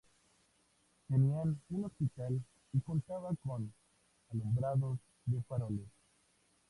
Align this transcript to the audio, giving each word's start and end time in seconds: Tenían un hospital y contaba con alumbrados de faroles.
Tenían 1.07 1.61
un 1.69 1.85
hospital 1.85 2.41
y 2.73 2.81
contaba 2.81 3.35
con 3.43 3.71
alumbrados 4.31 4.97
de 5.27 5.43
faroles. 5.43 5.89